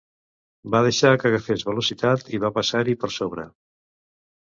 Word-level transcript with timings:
Va 0.75 0.81
deixar 0.87 1.11
que 1.25 1.27
agafés 1.31 1.67
velocitat 1.69 2.35
i 2.39 2.43
va 2.47 2.53
passar-hi 2.59 2.99
per 3.05 3.15
sobre. 3.21 3.51